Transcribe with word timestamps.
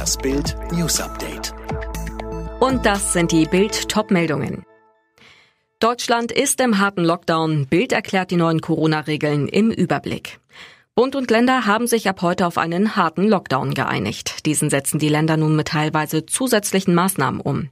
Das 0.00 0.16
Bild 0.16 0.56
News 0.72 0.98
Update. 0.98 1.52
Und 2.58 2.86
das 2.86 3.12
sind 3.12 3.32
die 3.32 3.44
Bild 3.44 3.90
Topmeldungen. 3.90 4.64
Deutschland 5.78 6.32
ist 6.32 6.58
im 6.62 6.78
harten 6.78 7.04
Lockdown. 7.04 7.66
Bild 7.66 7.92
erklärt 7.92 8.30
die 8.30 8.36
neuen 8.36 8.62
Corona-Regeln 8.62 9.46
im 9.46 9.70
Überblick. 9.70 10.40
Bund 10.94 11.16
und 11.16 11.30
Länder 11.30 11.66
haben 11.66 11.86
sich 11.86 12.08
ab 12.08 12.22
heute 12.22 12.46
auf 12.46 12.56
einen 12.56 12.96
harten 12.96 13.28
Lockdown 13.28 13.74
geeinigt. 13.74 14.46
Diesen 14.46 14.70
setzen 14.70 14.98
die 14.98 15.10
Länder 15.10 15.36
nun 15.36 15.54
mit 15.54 15.68
teilweise 15.68 16.24
zusätzlichen 16.24 16.94
Maßnahmen 16.94 17.42
um. 17.42 17.68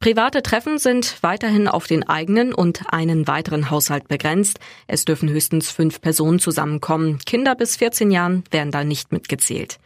Private 0.00 0.42
Treffen 0.42 0.78
sind 0.78 1.22
weiterhin 1.22 1.68
auf 1.68 1.86
den 1.86 2.08
eigenen 2.08 2.54
und 2.54 2.92
einen 2.92 3.28
weiteren 3.28 3.70
Haushalt 3.70 4.08
begrenzt. 4.08 4.58
Es 4.88 5.04
dürfen 5.04 5.28
höchstens 5.28 5.70
fünf 5.70 6.00
Personen 6.00 6.40
zusammenkommen. 6.40 7.18
Kinder 7.24 7.54
bis 7.54 7.76
14 7.76 8.10
Jahren 8.10 8.42
werden 8.50 8.72
da 8.72 8.82
nicht 8.82 9.12
mitgezählt. 9.12 9.78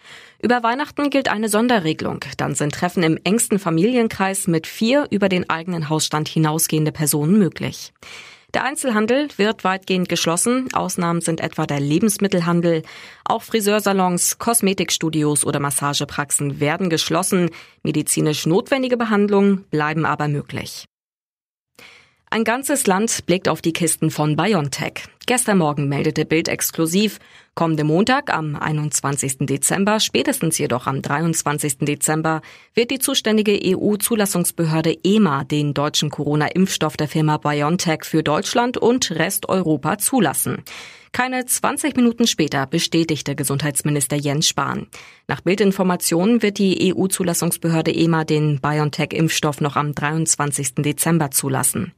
Über 0.45 0.65
Weihnachten 0.65 1.09
gilt 1.09 1.29
eine 1.29 1.49
Sonderregelung. 1.49 2.25
Dann 2.37 2.57
sind 2.57 2.75
Treffen 2.75 3.05
im 3.05 3.17
engsten 3.23 3.61
Familienkreis 3.61 4.49
mit 4.49 4.67
vier 4.67 5.07
über 5.11 5.29
den 5.29 5.49
eigenen 5.49 5.89
Hausstand 5.89 6.29
hinausgehende 6.29 6.91
Personen 6.91 7.39
möglich. 7.39 7.93
Der 8.53 8.65
Einzelhandel 8.65 9.29
wird 9.37 9.63
weitgehend 9.63 10.09
geschlossen. 10.09 10.69
Ausnahmen 10.75 11.21
sind 11.21 11.41
etwa 11.41 11.65
der 11.65 11.79
Lebensmittelhandel. 11.79 12.83
Auch 13.25 13.43
Friseursalons, 13.43 14.39
Kosmetikstudios 14.39 15.47
oder 15.47 15.61
Massagepraxen 15.61 16.59
werden 16.59 16.91
geschlossen. 16.91 17.51
Medizinisch 17.85 18.45
notwendige 18.45 18.97
Behandlungen 18.97 19.65
bleiben 19.71 20.05
aber 20.05 20.27
möglich. 20.27 20.87
Ein 22.33 22.45
ganzes 22.45 22.87
Land 22.87 23.27
blickt 23.27 23.47
auf 23.47 23.61
die 23.61 23.75
Kisten 23.75 24.11
von 24.11 24.37
BioNTech. 24.37 25.03
Gestern 25.27 25.59
Morgen 25.59 25.87
meldete 25.87 26.25
Bild 26.25 26.49
exklusiv, 26.49 27.19
kommende 27.55 27.85
Montag 27.85 28.33
am 28.33 28.57
21. 28.57 29.41
Dezember, 29.41 30.01
spätestens 30.01 30.57
jedoch 30.57 30.87
am 30.87 31.03
23. 31.03 31.81
Dezember, 31.81 32.41
wird 32.73 32.91
die 32.91 33.01
zuständige 33.01 33.61
EU-Zulassungsbehörde 33.77 34.97
EMA 35.05 35.45
den 35.45 35.75
deutschen 35.75 36.09
Corona-Impfstoff 36.09 36.97
der 36.97 37.09
Firma 37.09 37.37
BioNTech 37.37 38.05
für 38.05 38.23
Deutschland 38.23 38.79
und 38.79 39.11
Resteuropa 39.11 39.99
zulassen. 39.99 40.65
Keine 41.15 41.45
20 41.45 41.95
Minuten 41.95 42.27
später 42.27 42.67
bestätigte 42.67 43.35
Gesundheitsminister 43.35 44.17
Jens 44.17 44.49
Spahn. 44.49 44.87
Nach 45.29 45.43
Bildinformationen 45.43 46.41
wird 46.41 46.57
die 46.57 46.95
EU-Zulassungsbehörde 46.95 47.95
EMA 47.95 48.25
den 48.25 48.61
BioNTech-Impfstoff 48.61 49.61
noch 49.61 49.77
am 49.77 49.95
23. 49.95 50.77
Dezember 50.77 51.31
zulassen. 51.31 51.93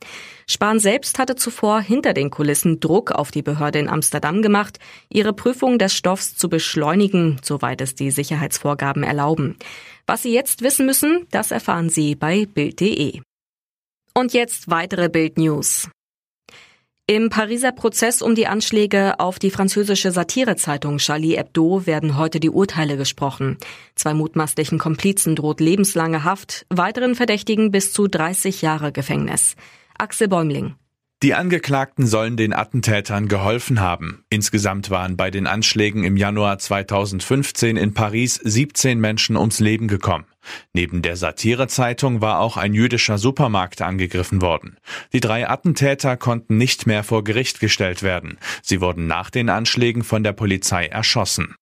Spahn 0.48 0.80
selbst 0.80 1.20
hatte 1.20 1.36
zuvor 1.36 1.80
hinter 1.80 2.12
den 2.12 2.30
Kulissen 2.30 2.80
Druck 2.80 3.12
auf 3.12 3.30
die 3.30 3.42
Behörde 3.42 3.78
in 3.78 3.88
Amsterdam 3.88 4.42
gemacht, 4.42 4.80
ihre 5.08 5.32
Prüfung 5.32 5.78
des 5.78 5.94
Stoffs 5.94 6.36
zu 6.36 6.48
beschleunigen, 6.48 7.38
soweit 7.40 7.80
es 7.82 7.94
die 7.94 8.10
Sicherheitsvorgaben 8.10 9.04
erlauben. 9.04 9.56
Was 10.06 10.24
Sie 10.24 10.34
jetzt 10.34 10.62
wissen 10.62 10.86
müssen, 10.86 11.28
das 11.30 11.52
erfahren 11.52 11.88
Sie 11.88 12.16
bei 12.16 12.46
Bild.de. 12.46 13.20
Und 14.12 14.32
jetzt 14.32 14.68
weitere 14.68 15.08
Bild 15.08 15.38
News. 15.38 15.88
Im 17.06 17.28
Pariser 17.28 17.72
Prozess 17.72 18.22
um 18.22 18.34
die 18.34 18.47
Anschläge 18.47 19.20
auf 19.20 19.38
die 19.38 19.50
französische 19.50 20.10
Satirezeitung 20.10 20.97
Charlie 20.97 21.36
Hebdo 21.36 21.84
werden 21.84 22.16
heute 22.16 22.41
die 22.41 22.48
Urteile 22.48 22.96
gesprochen. 22.96 23.58
Zwei 23.94 24.14
mutmaßlichen 24.14 24.78
Komplizen 24.78 25.36
droht 25.36 25.61
lebenslange 25.61 26.24
Haft, 26.24 26.64
weiteren 26.70 27.14
Verdächtigen 27.14 27.70
bis 27.70 27.92
zu 27.92 28.08
30 28.08 28.62
Jahre 28.62 28.91
Gefängnis. 28.91 29.55
Axel 29.98 30.28
Bäumling. 30.28 30.77
Die 31.22 31.32
Angeklagten 31.32 32.06
sollen 32.06 32.36
den 32.36 32.52
Attentätern 32.52 33.28
geholfen 33.28 33.80
haben. 33.80 34.24
Insgesamt 34.28 34.90
waren 34.90 35.16
bei 35.16 35.30
den 35.30 35.46
Anschlägen 35.46 36.04
im 36.04 36.18
Januar 36.18 36.58
2015 36.58 37.78
in 37.78 37.94
Paris 37.94 38.34
17 38.34 39.00
Menschen 39.00 39.36
ums 39.36 39.58
Leben 39.58 39.88
gekommen. 39.88 40.26
Neben 40.74 41.00
der 41.00 41.16
Satirezeitung 41.16 42.20
war 42.20 42.40
auch 42.40 42.58
ein 42.58 42.74
jüdischer 42.74 43.16
Supermarkt 43.16 43.80
angegriffen 43.80 44.42
worden. 44.42 44.76
Die 45.14 45.20
drei 45.20 45.48
Attentäter 45.48 46.18
konnten 46.18 46.58
nicht 46.58 46.86
mehr 46.86 47.02
vor 47.02 47.24
Gericht 47.24 47.60
gestellt 47.60 48.02
werden. 48.02 48.36
Sie 48.62 48.83
wurden 48.83 49.06
nach 49.06 49.30
den 49.30 49.48
Anschlägen 49.48 50.05
von 50.05 50.24
der 50.24 50.33
Polizei 50.33 50.86
erschossen. 50.86 51.55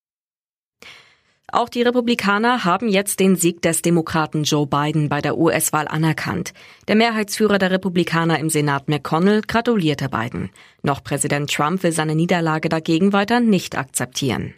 Auch 1.55 1.69
die 1.69 1.83
Republikaner 1.83 2.65
haben 2.65 2.89
jetzt 2.89 3.21
den 3.21 3.37
Sieg 3.37 3.61
des 3.61 3.83
Demokraten 3.83 4.45
Joe 4.45 4.67
Biden 4.67 5.11
bei 5.11 5.21
der 5.21 5.37
US-Wahl 5.37 5.87
anerkannt. 5.87 6.55
Der 6.89 6.97
Mehrheitsführer 6.97 7.59
der 7.59 7.71
Republikaner 7.71 8.39
im 8.39 8.49
Senat 8.49 8.89
McConnell 8.89 9.43
gratulierte 9.43 10.09
Biden. 10.09 10.49
Noch 10.83 11.05
Präsident 11.05 11.53
Trump 11.53 11.83
will 11.83 11.93
seine 11.93 12.15
Niederlage 12.15 12.71
dagegen 12.71 13.13
weiter 13.13 13.41
nicht 13.41 13.77
akzeptieren. 13.77 14.55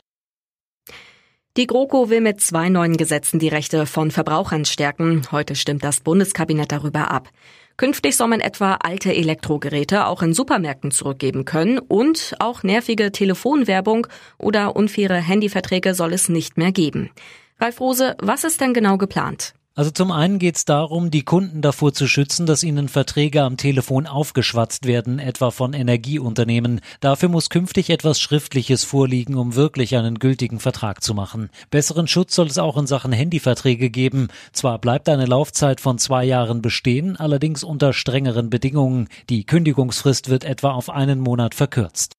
Die 1.57 1.67
GroKo 1.67 2.11
will 2.11 2.21
mit 2.21 2.41
zwei 2.41 2.69
neuen 2.69 2.97
Gesetzen 2.97 3.41
die 3.41 3.49
Rechte 3.49 3.87
von 3.87 4.13
Verbrauchern 4.13 4.65
stärken. 4.65 5.23
Heute 5.33 5.57
stimmt 5.57 5.83
das 5.83 5.99
Bundeskabinett 5.99 6.71
darüber 6.71 7.11
ab. 7.11 7.29
Künftig 7.77 8.17
soll 8.17 8.29
man 8.29 8.41
etwa 8.41 8.75
alte 8.75 9.13
Elektrogeräte 9.13 10.07
auch 10.07 10.23
in 10.23 10.33
Supermärkten 10.33 10.93
zurückgeben 10.93 11.45
können 11.45 11.79
und 11.79 12.35
auch 12.39 12.63
nervige 12.63 13.11
Telefonwerbung 13.11 14.07
oder 14.39 14.77
unfaire 14.77 15.17
Handyverträge 15.17 15.95
soll 15.95 16.13
es 16.13 16.29
nicht 16.29 16.57
mehr 16.57 16.71
geben. 16.71 17.11
Ralf 17.59 17.81
Rose, 17.81 18.17
was 18.21 18.45
ist 18.45 18.61
denn 18.61 18.75
genau 18.75 18.97
geplant? 18.97 19.55
Also 19.77 19.91
zum 19.91 20.13
einen 20.13 20.39
geht 20.39 20.55
es 20.55 20.65
darum, 20.65 21.11
die 21.11 21.25
Kunden 21.25 21.61
davor 21.61 21.93
zu 21.93 22.07
schützen, 22.07 22.47
dass 22.47 22.63
ihnen 22.63 22.89
Verträge 22.89 23.43
am 23.43 23.57
Telefon 23.57 24.07
aufgeschwatzt 24.07 24.87
werden, 24.87 25.19
etwa 25.19 25.51
von 25.51 25.73
Energieunternehmen. 25.73 26.81
Dafür 27.01 27.29
muss 27.29 27.51
künftig 27.51 27.91
etwas 27.91 28.21
Schriftliches 28.21 28.85
vorliegen, 28.85 29.35
um 29.35 29.57
wirklich 29.57 29.97
einen 29.97 30.21
gültigen 30.21 30.61
Vertrag 30.61 31.03
zu 31.03 31.13
machen. 31.13 31.51
Besseren 31.71 32.07
Schutz 32.07 32.37
soll 32.37 32.47
es 32.47 32.59
auch 32.59 32.77
in 32.77 32.87
Sachen 32.87 33.11
Handyverträge 33.11 33.91
geben. 33.91 34.29
Zwar 34.53 34.79
bleibt 34.79 35.09
eine 35.09 35.27
Laufzeit 35.27 35.81
von 35.81 35.99
zwei 35.99 36.25
Jahren 36.25 36.63
bestehen, 36.63 37.17
allerdings 37.17 37.65
unter 37.65 37.93
strengeren 37.93 38.51
Bedingungen. 38.51 39.09
Die 39.29 39.45
Kündigungsfrist 39.45 40.29
wird 40.29 40.45
etwa 40.45 40.71
auf 40.71 40.89
einen 40.89 41.19
Monat 41.19 41.53
verkürzt. 41.57 42.13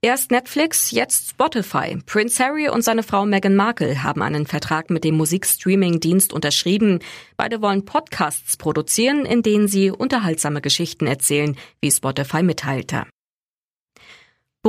Erst 0.00 0.30
Netflix, 0.30 0.92
jetzt 0.92 1.30
Spotify. 1.30 1.98
Prince 2.06 2.40
Harry 2.44 2.68
und 2.68 2.82
seine 2.82 3.02
Frau 3.02 3.26
Meghan 3.26 3.56
Markle 3.56 4.04
haben 4.04 4.22
einen 4.22 4.46
Vertrag 4.46 4.90
mit 4.90 5.02
dem 5.02 5.16
Musikstreaming-Dienst 5.16 6.32
unterschrieben. 6.32 7.00
Beide 7.36 7.62
wollen 7.62 7.84
Podcasts 7.84 8.56
produzieren, 8.56 9.26
in 9.26 9.42
denen 9.42 9.66
sie 9.66 9.90
unterhaltsame 9.90 10.60
Geschichten 10.60 11.08
erzählen, 11.08 11.56
wie 11.80 11.90
Spotify 11.90 12.44
mitteilte. 12.44 13.06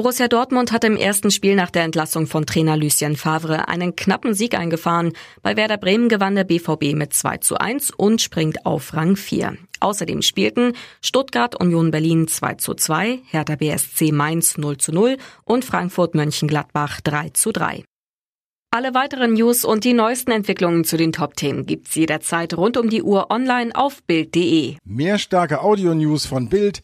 Borussia 0.01 0.29
Dortmund 0.29 0.71
hat 0.71 0.85
im 0.85 0.95
ersten 0.95 1.29
Spiel 1.29 1.55
nach 1.55 1.71
der 1.71 1.83
Entlassung 1.83 2.25
von 2.25 2.45
Trainer 2.45 2.77
Lucien 2.77 3.17
Favre 3.17 3.67
einen 3.67 3.97
knappen 3.97 4.33
Sieg 4.33 4.57
eingefahren. 4.57 5.11
Bei 5.41 5.57
Werder 5.57 5.75
Bremen 5.75 6.07
gewann 6.07 6.35
der 6.35 6.45
BVB 6.45 6.93
mit 6.93 7.11
2 7.11 7.39
zu 7.39 7.57
1 7.57 7.91
und 7.91 8.21
springt 8.21 8.65
auf 8.65 8.93
Rang 8.93 9.17
4. 9.17 9.57
Außerdem 9.81 10.21
spielten 10.21 10.71
Stuttgart 11.01 11.59
Union 11.59 11.91
Berlin 11.91 12.29
2 12.29 12.53
zu 12.53 12.75
2, 12.75 13.19
Hertha 13.25 13.57
BSC 13.57 14.13
Mainz 14.13 14.57
0 14.57 14.77
zu 14.77 14.93
0 14.93 15.17
und 15.43 15.65
Frankfurt 15.65 16.16
Mönchengladbach 16.16 17.01
3 17.01 17.31
zu 17.31 17.51
3. 17.51 17.83
Alle 18.71 18.93
weiteren 18.93 19.33
News 19.33 19.66
und 19.66 19.83
die 19.83 19.93
neuesten 19.93 20.29
Entwicklungen 20.29 20.83
zu 20.83 20.95
den 20.95 21.11
Top-Themen 21.11 21.66
gibt's 21.66 21.95
jederzeit 21.95 22.53
rund 22.55 22.77
um 22.77 22.87
die 22.87 23.01
Uhr 23.01 23.31
online 23.31 23.75
auf 23.75 24.03
Bild.de. 24.03 24.75
Mehr 24.85 25.17
starke 25.17 25.63
Audio-News 25.63 26.27
von 26.27 26.49
Bild 26.49 26.83